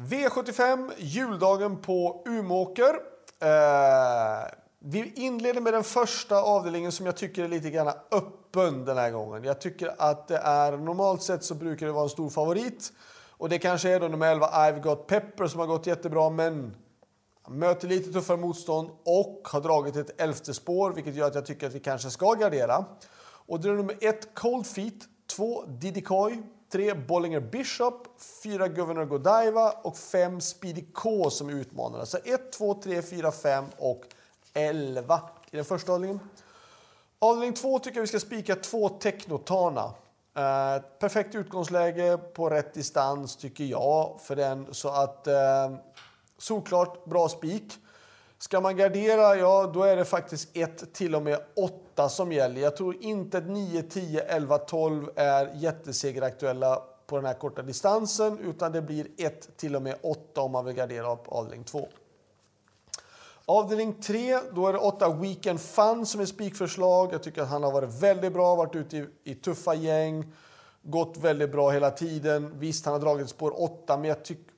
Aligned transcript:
V75 0.00 0.92
juldagen 0.98 1.76
på 1.76 2.22
Umåker. 2.26 2.94
Eh, 3.40 4.48
vi 4.78 5.12
inleder 5.16 5.60
med 5.60 5.72
den 5.72 5.84
första 5.84 6.42
avdelningen 6.42 6.92
som 6.92 7.06
jag 7.06 7.16
tycker 7.16 7.44
är 7.44 7.48
lite 7.48 7.70
grann 7.70 7.92
öppen 8.10 8.84
den 8.84 8.96
här 8.96 9.10
gången. 9.10 9.44
Jag 9.44 9.60
tycker 9.60 9.94
att 9.98 10.28
det 10.28 10.36
är 10.36 10.76
normalt 10.76 11.22
sett 11.22 11.44
så 11.44 11.54
brukar 11.54 11.86
det 11.86 11.92
vara 11.92 12.04
en 12.04 12.10
stor 12.10 12.30
favorit. 12.30 12.92
Och 13.30 13.48
det 13.48 13.58
kanske 13.58 13.90
är 13.90 14.00
då 14.00 14.08
nummer 14.08 14.32
11 14.32 14.46
I've 14.46 14.82
Got 14.82 15.06
Pepper 15.06 15.46
som 15.46 15.60
har 15.60 15.66
gått 15.66 15.86
jättebra 15.86 16.30
men 16.30 16.76
möter 17.48 17.88
lite 17.88 18.12
tuffare 18.12 18.36
motstånd 18.36 18.90
och 19.04 19.40
har 19.44 19.60
dragit 19.60 19.96
ett 19.96 20.20
elfte 20.20 20.54
spår 20.54 20.92
vilket 20.92 21.14
gör 21.14 21.26
att 21.26 21.34
jag 21.34 21.46
tycker 21.46 21.66
att 21.66 21.74
vi 21.74 21.80
kanske 21.80 22.10
ska 22.10 22.34
gardera. 22.34 22.84
Och 23.46 23.60
det 23.60 23.68
är 23.68 23.72
nummer 23.72 23.96
1 24.00 24.34
Cold 24.34 24.66
Feet, 24.66 25.04
2 25.36 25.64
Diddy 25.66 26.00
Coy, 26.00 26.42
3 26.72 26.94
Bollinger 26.94 27.40
Bishop, 27.40 28.06
4 28.42 28.68
Governor 28.68 29.04
Godiva 29.04 29.70
och 29.70 29.96
5 29.96 30.40
Speedy 30.40 30.84
K 30.94 31.30
som 31.30 31.50
utmanare. 31.50 32.06
Så 32.06 32.18
1, 32.24 32.52
2, 32.52 32.74
3, 32.74 33.02
4, 33.02 33.32
5 33.32 33.64
och 33.78 34.02
11 34.54 35.20
i 35.50 35.56
den 35.56 35.64
första 35.64 35.92
avdelningen. 35.92 36.28
Avdelning 37.18 37.54
2 37.54 37.78
tycker 37.78 37.96
jag 37.96 38.02
vi 38.02 38.06
ska 38.06 38.20
spika 38.20 38.56
två 38.56 38.88
Technotana. 38.88 39.94
Eh, 40.36 40.82
perfekt 40.98 41.34
utgångsläge 41.34 42.18
på 42.18 42.50
rätt 42.50 42.74
distans 42.74 43.36
tycker 43.36 43.64
jag 43.64 44.20
för 44.20 44.36
den. 44.36 44.74
Så 44.74 44.88
att 44.88 45.26
eh, 45.26 45.74
solklart 46.38 47.04
bra 47.04 47.28
spik. 47.28 47.78
Ska 48.38 48.60
man 48.60 48.76
gardera, 48.76 49.36
ja 49.36 49.70
då 49.74 49.82
är 49.82 49.96
det 49.96 50.04
faktiskt 50.04 50.56
1 50.56 50.94
till 50.94 51.14
och 51.14 51.22
med 51.22 51.38
8 51.56 52.08
som 52.08 52.32
gäller. 52.32 52.60
Jag 52.60 52.76
tror 52.76 53.02
inte 53.02 53.38
att 53.38 53.46
9, 53.46 53.82
10, 53.82 54.22
11, 54.22 54.58
12 54.58 55.10
är 55.16 55.50
jättesegeraktuella 55.54 56.82
på 57.06 57.16
den 57.16 57.24
här 57.24 57.34
korta 57.34 57.62
distansen 57.62 58.38
utan 58.38 58.72
det 58.72 58.82
blir 58.82 59.08
1 59.16 59.56
till 59.56 59.76
och 59.76 59.82
med 59.82 59.96
8 60.02 60.40
om 60.40 60.52
man 60.52 60.64
vill 60.64 60.74
gardera 60.74 61.16
på 61.16 61.30
avdelning 61.30 61.64
2. 61.64 61.88
Avdelning 63.44 63.94
3, 63.94 64.40
då 64.54 64.66
är 64.66 64.72
det 64.72 64.78
8 64.78 65.14
Weekend 65.14 65.60
Fun 65.60 66.06
som 66.06 66.20
är 66.20 66.26
spikförslag. 66.26 67.12
Jag 67.12 67.22
tycker 67.22 67.42
att 67.42 67.48
han 67.48 67.62
har 67.62 67.72
varit 67.72 68.02
väldigt 68.02 68.32
bra, 68.32 68.54
varit 68.54 68.74
ute 68.74 68.96
i, 68.96 69.06
i 69.24 69.34
tuffa 69.34 69.74
gäng, 69.74 70.32
gått 70.82 71.16
väldigt 71.16 71.52
bra 71.52 71.70
hela 71.70 71.90
tiden. 71.90 72.58
Visst, 72.58 72.84
han 72.84 72.94
har 72.94 73.00
dragit 73.00 73.28
spår 73.28 73.62
8, 73.62 73.96
men 73.96 74.08
jag 74.08 74.24
tycker 74.24 74.55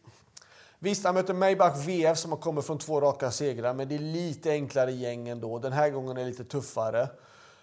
Visst, 0.81 1.05
han 1.05 1.15
möter 1.15 1.35
Maybach 1.35 1.87
VF 1.87 2.19
som 2.19 2.31
har 2.31 2.39
kommit 2.39 2.65
från 2.65 2.79
två 2.79 3.01
raka 3.01 3.31
segrar, 3.31 3.75
men 3.75 3.89
det 3.89 3.95
är 3.95 3.99
lite 3.99 4.51
enklare 4.51 4.93
gäng 4.93 5.29
ändå. 5.29 5.59
Den 5.59 5.73
här 5.73 5.91
gången 5.91 6.17
är 6.17 6.21
det 6.21 6.27
lite 6.27 6.45
tuffare. 6.45 7.09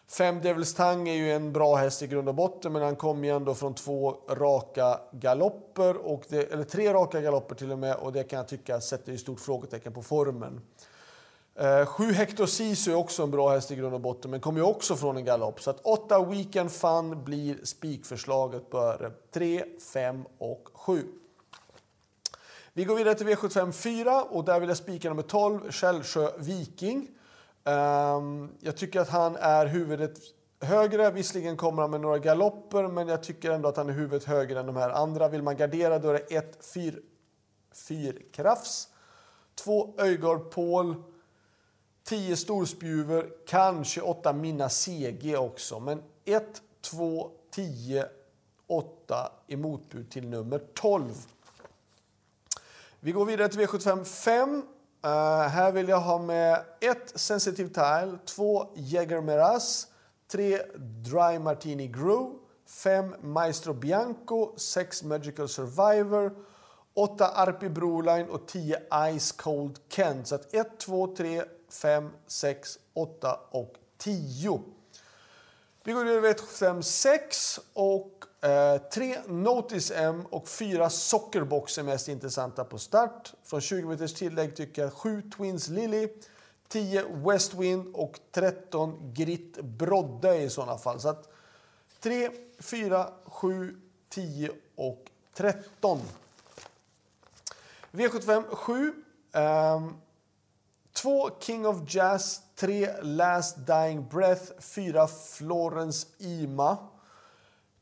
Fem 0.07 0.41
Devils 0.41 0.73
Tang 0.73 1.09
är 1.09 1.13
ju 1.13 1.31
en 1.31 1.53
bra 1.53 1.75
häst 1.75 2.01
i 2.01 2.07
grund 2.07 2.29
och 2.29 2.35
botten, 2.35 2.73
men 2.73 2.81
han 2.81 2.95
kom 2.95 3.23
ju 3.23 3.31
ändå 3.35 3.55
från 3.55 3.73
två 3.73 4.15
raka 4.29 4.99
galopper, 5.11 5.97
och 5.97 6.23
det, 6.29 6.53
eller 6.53 6.63
tre 6.63 6.93
raka 6.93 7.21
galopper 7.21 7.55
till 7.55 7.71
och 7.71 7.79
med, 7.79 7.95
och 7.95 8.13
det 8.13 8.23
kan 8.23 8.37
jag 8.37 8.47
tycka 8.47 8.81
sätter 8.81 9.11
ju 9.11 9.17
stort 9.17 9.39
frågetecken 9.39 9.93
på 9.93 10.01
formen. 10.01 10.61
Eh, 11.55 11.85
sju 11.85 12.11
Hector 12.11 12.45
Sisu 12.45 12.91
är 12.91 12.95
också 12.95 13.23
en 13.23 13.31
bra 13.31 13.49
häst 13.49 13.71
i 13.71 13.75
grund 13.75 13.93
och 13.93 14.01
botten, 14.01 14.31
men 14.31 14.39
kommer 14.39 14.59
ju 14.59 14.65
också 14.65 14.95
från 14.95 15.17
en 15.17 15.25
galopp. 15.25 15.61
Så 15.61 15.69
att 15.69 15.79
åtta 15.79 16.25
Weekend 16.25 16.71
Fun 16.71 17.23
blir 17.23 17.57
spikförslaget 17.63 18.69
på 18.69 18.97
3, 19.33 19.63
5 19.93 20.25
och 20.37 20.69
7. 20.73 21.03
Vi 22.77 22.83
går 22.83 22.95
vidare 22.95 23.15
till 23.15 23.27
V75 23.27 23.71
4 23.71 24.23
och 24.23 24.45
där 24.45 24.59
vill 24.59 24.69
jag 24.69 24.77
spika 24.77 25.09
nummer 25.09 25.23
12, 25.23 25.71
Källsjö 25.71 26.31
Viking. 26.37 27.09
Um, 27.63 28.51
jag 28.59 28.77
tycker 28.77 28.99
att 28.99 29.09
han 29.09 29.35
är 29.35 29.65
huvudet 29.65 30.17
högre. 30.61 31.11
Visserligen 31.11 31.57
kommer 31.57 31.81
han 31.81 31.91
med 31.91 32.01
några 32.01 32.19
galopper, 32.19 32.87
men 32.87 33.07
jag 33.07 33.23
tycker 33.23 33.51
ändå 33.51 33.69
att 33.69 33.77
han 33.77 33.89
är 33.89 33.93
huvudet 33.93 34.23
högre 34.23 34.59
än 34.59 34.65
de 34.65 34.75
här 34.75 34.89
andra. 34.89 35.27
Vill 35.27 35.41
man 35.43 35.57
gardera 35.57 35.99
då 35.99 36.09
är 36.09 36.13
det 36.13 36.35
1 36.35 36.65
4 36.73 36.95
Fyrkrafts, 37.73 38.87
2 39.55 39.93
Öjgard 39.97 40.51
Paul, 40.51 41.03
10 42.03 42.35
Storspjuver, 42.35 43.29
kanske 43.47 44.01
8 44.01 44.33
Minna 44.33 44.69
CG 44.69 45.37
också. 45.37 45.79
Men 45.79 46.03
1, 46.25 46.61
2, 46.81 47.31
10, 47.51 48.05
8 48.67 49.31
i 49.47 49.55
motbud 49.55 50.11
till 50.11 50.27
nummer 50.27 50.61
12. 50.73 51.13
Vi 53.05 53.11
går 53.11 53.25
vidare 53.25 53.49
till 53.49 53.59
V75 53.59 54.03
5. 54.03 54.55
Uh, 54.55 54.61
här 55.47 55.71
vill 55.71 55.89
jag 55.89 55.99
ha 55.99 56.19
med 56.19 56.63
1 56.81 56.97
Sensitive 57.15 57.69
Tile, 57.69 58.17
2 58.25 58.73
Jäger 58.75 59.21
Meras, 59.21 59.87
3 60.31 60.59
Dry 60.77 61.39
Martini 61.39 61.87
Grew, 61.87 62.33
5 62.67 63.15
Maestro 63.21 63.73
Bianco, 63.73 64.53
6 64.57 65.03
Magical 65.03 65.49
Survivor, 65.49 66.31
8 66.93 67.27
Arpi 67.27 67.69
Broline 67.69 68.29
och 68.29 68.47
10 68.47 68.79
Ice 69.19 69.31
Cold 69.31 69.79
Kent. 69.89 70.27
Så 70.27 70.35
att 70.35 70.53
1, 70.53 70.79
2, 70.79 71.15
3, 71.15 71.43
5, 71.69 72.09
6, 72.27 72.79
8 72.93 73.39
och 73.51 73.73
10. 73.97 74.61
Vi 75.87 75.91
går 75.91 76.05
över 76.05 76.33
till 76.33 76.45
V75 76.45 76.81
6 76.81 77.59
och 77.73 78.25
Eh, 78.45 78.77
tre 78.77 79.17
Notice 79.27 79.91
M 79.91 80.25
och 80.29 80.47
fyra 80.47 80.89
Sockerbox 80.89 81.77
är 81.77 81.83
mest 81.83 82.07
intressanta 82.07 82.63
på 82.63 82.77
start. 82.77 83.33
Från 83.43 83.61
20 83.61 83.87
meters 83.87 84.13
tillägg 84.13 84.55
tycker 84.55 84.81
jag 84.81 84.93
7 84.93 85.21
Twins 85.37 85.67
Lily, 85.67 86.07
10 86.67 87.03
Westwind 87.03 87.95
och 87.95 88.19
13 88.31 89.13
Grit 89.13 89.61
Brodde 89.61 90.35
i 90.37 90.49
sådana 90.49 90.77
fall. 90.77 90.99
Så 90.99 91.09
att 91.09 91.29
3, 91.99 92.29
4, 92.59 93.07
7, 93.25 93.75
10 94.09 94.51
och 94.75 95.05
13. 95.33 95.99
V75 97.91 98.55
7. 98.55 98.93
Um, 99.33 100.01
2 101.05 101.29
King 101.39 101.67
of 101.67 101.77
Jazz, 101.87 102.41
3 102.55 102.89
Last 103.01 103.57
Dying 103.67 104.07
Breath, 104.09 104.51
4 104.59 105.07
Florence 105.07 106.07
Ima 106.17 106.77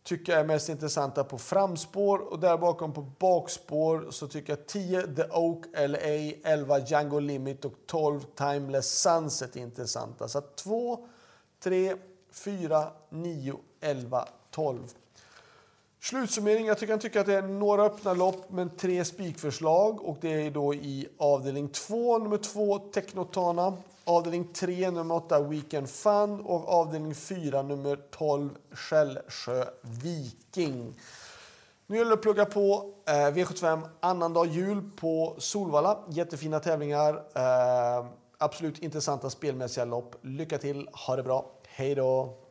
tycker 0.03 0.31
jag 0.33 0.41
är 0.41 0.45
mest 0.45 0.69
intressanta 0.69 1.23
på 1.23 1.37
framspår 1.37 2.19
och 2.19 2.39
där 2.39 2.57
bakom 2.57 2.93
på 2.93 3.01
bakspår 3.01 4.07
så 4.09 4.27
tycker 4.27 4.53
jag 4.53 4.67
10 4.67 5.01
The 5.01 5.23
Oak 5.23 5.65
LA, 5.73 5.97
11 6.43 6.79
Django 6.79 7.19
Limit 7.19 7.65
och 7.65 7.73
12 7.85 8.19
Timeless 8.35 9.01
Sunset 9.01 9.55
är 9.55 9.59
intressanta. 9.59 10.27
Så 10.27 10.41
2, 10.41 11.07
3, 11.59 11.95
4, 12.31 12.91
9, 13.09 13.55
11, 13.81 14.27
12. 14.51 14.79
Slutsummering. 16.03 16.65
Jag 16.65 16.79
kan 16.79 16.99
tycka 16.99 17.21
att 17.21 17.25
det 17.25 17.33
är 17.33 17.41
några 17.41 17.83
öppna 17.83 18.13
lopp 18.13 18.45
men 18.49 18.69
tre 18.69 19.05
spikförslag 19.05 20.01
och 20.01 20.17
det 20.21 20.45
är 20.45 20.51
då 20.51 20.73
i 20.73 21.07
avdelning 21.17 21.69
2, 21.69 22.17
nummer 22.17 22.37
2 22.37 22.79
Technotana, 22.79 23.77
avdelning 24.03 24.47
3 24.53 24.91
nummer 24.91 25.15
8 25.15 25.39
Weekend 25.39 25.89
Fun 25.89 26.41
och 26.41 26.69
avdelning 26.69 27.15
4 27.15 27.61
nummer 27.61 27.95
12 27.95 28.49
Skällsjö 28.71 29.65
Viking. 29.81 30.93
Nu 31.87 31.97
gäller 31.97 32.09
det 32.09 32.15
att 32.15 32.21
plugga 32.21 32.45
på 32.45 32.93
eh, 33.07 33.11
V75 33.11 33.81
annandag 33.99 34.45
jul 34.45 34.89
på 34.99 35.35
Solvalla. 35.37 35.99
Jättefina 36.09 36.59
tävlingar. 36.59 37.13
Eh, 37.35 38.05
absolut 38.37 38.79
intressanta 38.79 39.29
spelmässiga 39.29 39.85
lopp. 39.85 40.15
Lycka 40.21 40.57
till, 40.57 40.89
ha 41.07 41.15
det 41.15 41.23
bra. 41.23 41.51
Hej 41.67 41.95
då! 41.95 42.42